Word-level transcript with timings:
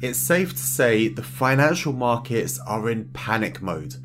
It's 0.00 0.20
safe 0.20 0.52
to 0.52 0.62
say 0.62 1.08
the 1.08 1.24
financial 1.24 1.92
markets 1.92 2.60
are 2.60 2.88
in 2.88 3.08
panic 3.08 3.60
mode. 3.60 3.96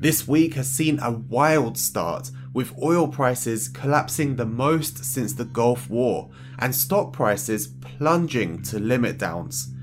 This 0.00 0.26
week 0.26 0.54
has 0.54 0.70
seen 0.70 0.98
a 1.00 1.10
wild 1.10 1.76
start, 1.76 2.30
with 2.54 2.72
oil 2.82 3.06
prices 3.06 3.68
collapsing 3.68 4.36
the 4.36 4.46
most 4.46 5.04
since 5.04 5.34
the 5.34 5.44
Gulf 5.44 5.90
War 5.90 6.30
and 6.58 6.74
stock 6.74 7.12
prices 7.12 7.66
plunging 7.66 8.62
to 8.62 8.78
limit 8.78 9.18
downs. 9.18 9.74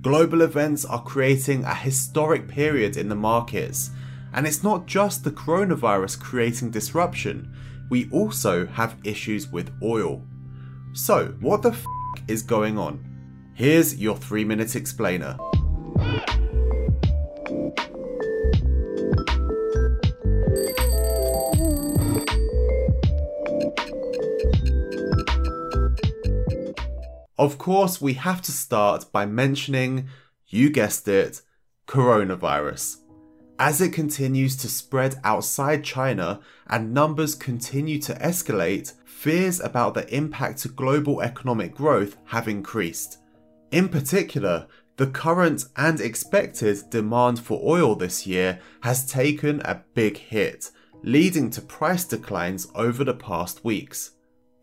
Global 0.00 0.42
events 0.42 0.84
are 0.84 1.02
creating 1.02 1.64
a 1.64 1.74
historic 1.74 2.46
period 2.46 2.96
in 2.96 3.08
the 3.08 3.16
markets, 3.16 3.90
and 4.32 4.46
it's 4.46 4.62
not 4.62 4.86
just 4.86 5.24
the 5.24 5.32
coronavirus 5.32 6.20
creating 6.20 6.70
disruption, 6.70 7.52
we 7.90 8.08
also 8.10 8.64
have 8.66 8.96
issues 9.02 9.48
with 9.48 9.72
oil. 9.82 10.22
So, 10.92 11.34
what 11.40 11.62
the 11.62 11.70
f 11.70 11.84
is 12.28 12.42
going 12.42 12.78
on? 12.78 13.15
Here's 13.56 13.96
your 13.96 14.18
3 14.18 14.44
minute 14.44 14.76
explainer. 14.76 15.38
Of 27.38 27.56
course, 27.56 27.98
we 27.98 28.12
have 28.12 28.42
to 28.42 28.52
start 28.52 29.10
by 29.10 29.24
mentioning, 29.24 30.08
you 30.48 30.68
guessed 30.68 31.08
it, 31.08 31.40
coronavirus. 31.88 32.98
As 33.58 33.80
it 33.80 33.94
continues 33.94 34.54
to 34.56 34.68
spread 34.68 35.14
outside 35.24 35.82
China 35.82 36.40
and 36.66 36.92
numbers 36.92 37.34
continue 37.34 37.98
to 38.02 38.12
escalate, 38.16 38.92
fears 39.06 39.60
about 39.60 39.94
the 39.94 40.14
impact 40.14 40.58
to 40.58 40.68
global 40.68 41.22
economic 41.22 41.74
growth 41.74 42.18
have 42.26 42.48
increased. 42.48 43.16
In 43.70 43.88
particular, 43.88 44.66
the 44.96 45.06
current 45.06 45.64
and 45.76 46.00
expected 46.00 46.88
demand 46.90 47.38
for 47.40 47.60
oil 47.62 47.94
this 47.94 48.26
year 48.26 48.60
has 48.82 49.10
taken 49.10 49.60
a 49.60 49.82
big 49.94 50.16
hit, 50.16 50.70
leading 51.02 51.50
to 51.50 51.60
price 51.60 52.04
declines 52.04 52.68
over 52.74 53.04
the 53.04 53.14
past 53.14 53.64
weeks. 53.64 54.12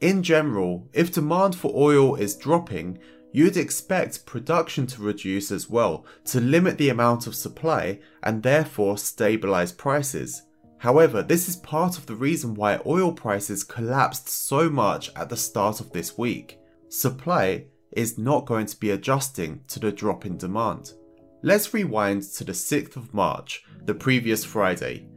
In 0.02 0.24
general, 0.24 0.88
if 0.92 1.14
demand 1.14 1.56
for 1.56 1.72
oil 1.76 2.16
is 2.16 2.36
dropping, 2.36 3.00
you'd 3.32 3.58
expect 3.58 4.26
production 4.26 4.88
to 4.88 5.02
reduce 5.02 5.52
as 5.52 5.70
well 5.70 6.06
to 6.26 6.40
limit 6.40 6.78
the 6.78 6.90
amount 6.90 7.28
of 7.28 7.36
supply 7.36 8.00
and 8.22 8.42
therefore 8.42 8.98
stabilize 8.98 9.72
prices. 9.72 10.44
However, 10.80 11.22
this 11.24 11.48
is 11.48 11.56
part 11.56 11.98
of 11.98 12.06
the 12.06 12.16
reason 12.16 12.56
why 12.56 12.80
oil 12.86 13.14
prices 13.14 13.64
collapsed 13.64 14.28
so 14.28 14.70
much 14.70 15.12
at 15.16 15.30
the 15.30 15.38
start 15.38 15.80
of 15.80 15.92
this 15.92 16.18
week. 16.18 16.60
Supply 16.90 17.66
is 17.96 18.18
not 18.18 18.46
going 18.46 18.66
to 18.68 18.80
be 18.80 18.92
adjusting 18.92 19.62
to 19.68 19.80
the 19.80 19.92
drop 19.92 20.26
in 20.26 20.38
demand. 20.38 20.94
Let's 21.42 21.74
rewind 21.74 22.24
to 22.34 22.44
the 22.44 22.54
6th 22.54 22.96
of 22.96 23.14
March, 23.14 23.64
the 23.86 23.94
previous 23.94 24.46
Friday, 24.46 25.08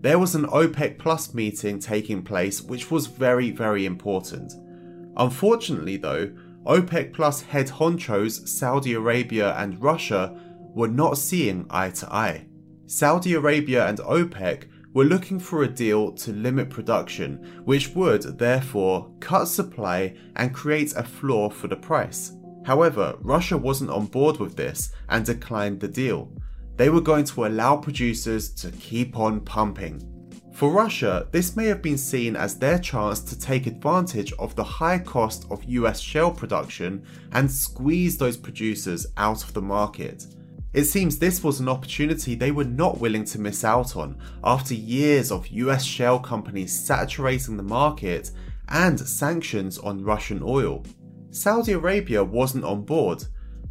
there 0.00 0.18
was 0.18 0.36
an 0.36 0.44
OPEC 0.46 0.98
Plus 0.98 1.34
meeting 1.34 1.80
taking 1.80 2.22
place 2.22 2.62
which 2.62 2.88
was 2.88 3.08
very, 3.08 3.50
very 3.50 3.84
important. 3.84 4.52
Unfortunately, 5.16 5.96
though, 5.96 6.30
OPEC 6.64 7.12
Plus 7.12 7.42
head 7.42 7.66
honchos 7.66 8.46
Saudi 8.46 8.92
Arabia 8.92 9.56
and 9.56 9.82
Russia 9.82 10.40
were 10.72 10.88
not 10.88 11.18
seeing 11.18 11.66
eye 11.68 11.90
to 11.90 12.12
eye. 12.12 12.46
Saudi 12.86 13.34
Arabia 13.34 13.88
and 13.88 13.98
OPEC 13.98 14.68
were 14.92 15.04
looking 15.04 15.38
for 15.38 15.62
a 15.62 15.68
deal 15.68 16.12
to 16.12 16.32
limit 16.32 16.70
production, 16.70 17.62
which 17.64 17.94
would 17.94 18.38
therefore 18.38 19.10
cut 19.20 19.46
supply 19.46 20.14
and 20.36 20.54
create 20.54 20.94
a 20.96 21.02
floor 21.02 21.50
for 21.50 21.68
the 21.68 21.76
price. 21.76 22.32
However, 22.64 23.16
Russia 23.20 23.56
wasn't 23.56 23.90
on 23.90 24.06
board 24.06 24.38
with 24.38 24.56
this 24.56 24.92
and 25.08 25.24
declined 25.24 25.80
the 25.80 25.88
deal 25.88 26.32
they 26.78 26.88
were 26.88 27.00
going 27.00 27.24
to 27.24 27.44
allow 27.44 27.76
producers 27.76 28.50
to 28.50 28.70
keep 28.70 29.18
on 29.18 29.40
pumping. 29.40 30.00
For 30.52 30.70
Russia, 30.70 31.26
this 31.32 31.56
may 31.56 31.66
have 31.66 31.82
been 31.82 31.98
seen 31.98 32.36
as 32.36 32.56
their 32.56 32.78
chance 32.78 33.20
to 33.20 33.38
take 33.38 33.66
advantage 33.66 34.32
of 34.38 34.54
the 34.54 34.64
high 34.64 35.00
cost 35.00 35.46
of 35.50 35.64
US 35.64 36.00
shale 36.00 36.30
production 36.30 37.04
and 37.32 37.50
squeeze 37.50 38.16
those 38.16 38.36
producers 38.36 39.06
out 39.16 39.42
of 39.42 39.54
the 39.54 39.62
market. 39.62 40.26
It 40.72 40.84
seems 40.84 41.18
this 41.18 41.42
was 41.42 41.60
an 41.60 41.68
opportunity 41.68 42.34
they 42.34 42.50
were 42.50 42.64
not 42.64 42.98
willing 42.98 43.24
to 43.26 43.40
miss 43.40 43.64
out 43.64 43.96
on 43.96 44.18
after 44.44 44.74
years 44.74 45.32
of 45.32 45.48
US 45.48 45.84
shale 45.84 46.18
companies 46.18 46.78
saturating 46.78 47.56
the 47.56 47.62
market 47.62 48.30
and 48.68 49.00
sanctions 49.00 49.78
on 49.78 50.04
Russian 50.04 50.42
oil. 50.42 50.84
Saudi 51.30 51.72
Arabia 51.72 52.22
wasn't 52.22 52.64
on 52.64 52.82
board, 52.82 53.24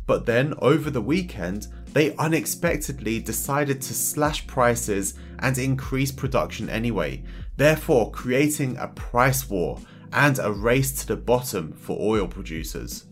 but 0.08 0.26
then 0.26 0.54
over 0.60 0.90
the 0.90 1.02
weekend, 1.02 1.68
they 1.94 2.16
unexpectedly 2.16 3.20
decided 3.20 3.82
to 3.82 3.94
slash 3.94 4.46
prices 4.48 5.16
and 5.40 5.58
increase 5.58 6.12
production 6.12 6.70
anyway, 6.70 7.24
therefore 7.58 8.12
creating 8.12 8.78
a 8.78 8.88
price 8.88 9.50
war 9.50 9.80
and 10.14 10.40
a 10.40 10.52
race 10.52 10.92
to 10.94 11.08
the 11.08 11.16
bottom 11.16 11.74
for 11.74 11.98
oil 12.00 12.28
producers. 12.28 13.06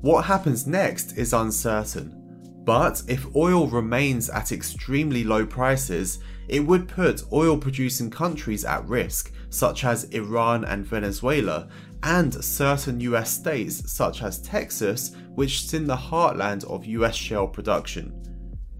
What 0.00 0.24
happens 0.24 0.66
next 0.66 1.16
is 1.16 1.32
uncertain, 1.32 2.23
but 2.64 3.02
if 3.08 3.34
oil 3.36 3.66
remains 3.66 4.30
at 4.30 4.52
extremely 4.52 5.22
low 5.22 5.44
prices, 5.44 6.18
it 6.48 6.60
would 6.60 6.88
put 6.88 7.24
oil 7.32 7.58
producing 7.58 8.10
countries 8.10 8.64
at 8.64 8.86
risk, 8.86 9.32
such 9.50 9.84
as 9.84 10.04
Iran 10.04 10.64
and 10.64 10.86
Venezuela, 10.86 11.68
and 12.02 12.32
certain 12.44 13.00
US 13.00 13.32
states 13.32 13.90
such 13.90 14.22
as 14.22 14.40
Texas, 14.40 15.14
which 15.34 15.64
is 15.64 15.74
in 15.74 15.86
the 15.86 15.96
heartland 15.96 16.64
of 16.64 16.84
US 16.86 17.14
shale 17.14 17.46
production. 17.46 18.12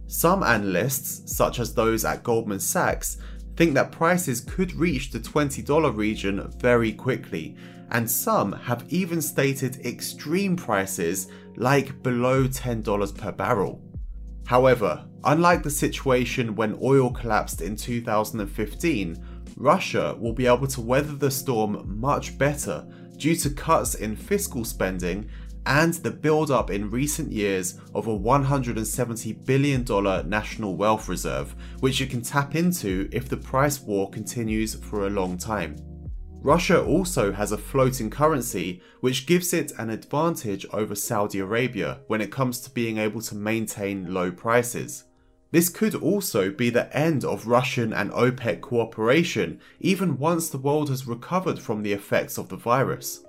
Some 0.06 0.42
analysts, 0.42 1.34
such 1.34 1.58
as 1.58 1.74
those 1.74 2.04
at 2.04 2.22
Goldman 2.22 2.60
Sachs, 2.60 3.18
think 3.56 3.74
that 3.74 3.92
prices 3.92 4.40
could 4.40 4.74
reach 4.74 5.10
the 5.10 5.20
$20 5.20 5.96
region 5.96 6.50
very 6.58 6.92
quickly, 6.92 7.56
and 7.90 8.10
some 8.10 8.52
have 8.52 8.84
even 8.88 9.22
stated 9.22 9.84
extreme 9.86 10.56
prices 10.56 11.28
like 11.56 12.02
below 12.02 12.44
$10 12.44 13.18
per 13.18 13.32
barrel. 13.32 13.80
However, 14.46 15.06
unlike 15.24 15.62
the 15.62 15.70
situation 15.70 16.54
when 16.54 16.78
oil 16.82 17.10
collapsed 17.10 17.62
in 17.62 17.76
2015, 17.76 19.24
Russia 19.56 20.16
will 20.18 20.32
be 20.32 20.46
able 20.46 20.66
to 20.66 20.80
weather 20.80 21.14
the 21.14 21.30
storm 21.30 21.98
much 21.98 22.36
better 22.36 22.86
due 23.16 23.36
to 23.36 23.50
cuts 23.50 23.94
in 23.94 24.16
fiscal 24.16 24.64
spending 24.64 25.28
and 25.66 25.94
the 25.94 26.10
build 26.10 26.50
up 26.50 26.70
in 26.70 26.90
recent 26.90 27.32
years 27.32 27.80
of 27.94 28.06
a 28.06 28.18
$170 28.18 29.46
billion 29.46 30.28
national 30.28 30.76
wealth 30.76 31.08
reserve, 31.08 31.54
which 31.80 32.00
it 32.02 32.10
can 32.10 32.20
tap 32.20 32.54
into 32.54 33.08
if 33.12 33.28
the 33.28 33.36
price 33.36 33.80
war 33.80 34.10
continues 34.10 34.74
for 34.74 35.06
a 35.06 35.10
long 35.10 35.38
time. 35.38 35.76
Russia 36.44 36.78
also 36.78 37.32
has 37.32 37.52
a 37.52 37.56
floating 37.56 38.10
currency, 38.10 38.82
which 39.00 39.24
gives 39.24 39.54
it 39.54 39.72
an 39.78 39.88
advantage 39.88 40.66
over 40.74 40.94
Saudi 40.94 41.38
Arabia 41.38 42.00
when 42.06 42.20
it 42.20 42.30
comes 42.30 42.60
to 42.60 42.68
being 42.68 42.98
able 42.98 43.22
to 43.22 43.34
maintain 43.34 44.12
low 44.12 44.30
prices. 44.30 45.04
This 45.52 45.70
could 45.70 45.94
also 45.94 46.50
be 46.50 46.68
the 46.68 46.94
end 46.94 47.24
of 47.24 47.46
Russian 47.46 47.94
and 47.94 48.10
OPEC 48.10 48.60
cooperation, 48.60 49.58
even 49.80 50.18
once 50.18 50.50
the 50.50 50.58
world 50.58 50.90
has 50.90 51.06
recovered 51.06 51.58
from 51.58 51.82
the 51.82 51.94
effects 51.94 52.36
of 52.36 52.50
the 52.50 52.56
virus. 52.56 53.24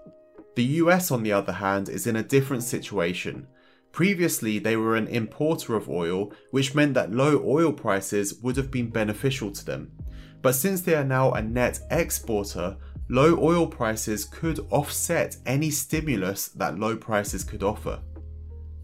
The 0.55 0.65
US, 0.83 1.09
on 1.09 1.23
the 1.23 1.31
other 1.31 1.53
hand, 1.53 1.87
is 1.87 2.07
in 2.07 2.17
a 2.17 2.23
different 2.23 2.63
situation. 2.63 3.47
Previously, 3.93 4.59
they 4.59 4.75
were 4.75 4.97
an 4.97 5.07
importer 5.07 5.77
of 5.77 5.89
oil, 5.89 6.33
which 6.51 6.75
meant 6.75 6.95
that 6.95 7.13
low 7.13 7.41
oil 7.45 7.71
prices 7.71 8.41
would 8.41 8.57
have 8.57 8.71
been 8.71 8.89
beneficial 8.89 9.53
to 9.53 9.63
them. 9.63 9.93
But 10.41 10.55
since 10.55 10.81
they 10.81 10.95
are 10.95 11.05
now 11.05 11.31
a 11.31 11.41
net 11.41 11.79
exporter, 11.89 12.75
low 13.07 13.37
oil 13.39 13.67
prices 13.67 14.25
could 14.25 14.59
offset 14.69 15.37
any 15.45 15.69
stimulus 15.69 16.47
that 16.49 16.79
low 16.79 16.95
prices 16.95 17.43
could 17.43 17.63
offer. 17.63 17.99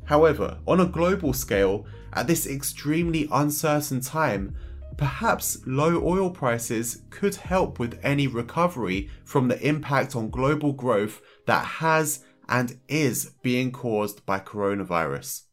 However, 0.05 0.59
on 0.67 0.79
a 0.79 0.85
global 0.85 1.33
scale, 1.33 1.85
at 2.13 2.27
this 2.27 2.45
extremely 2.45 3.27
uncertain 3.31 4.01
time, 4.01 4.55
perhaps 4.97 5.59
low 5.65 6.05
oil 6.05 6.29
prices 6.29 7.03
could 7.09 7.35
help 7.35 7.79
with 7.79 7.99
any 8.03 8.27
recovery 8.27 9.09
from 9.23 9.47
the 9.47 9.59
impact 9.65 10.15
on 10.15 10.29
global 10.29 10.73
growth 10.73 11.21
that 11.45 11.65
has 11.65 12.23
and 12.49 12.77
is 12.87 13.31
being 13.41 13.71
caused 13.71 14.25
by 14.25 14.39
coronavirus. 14.39 15.43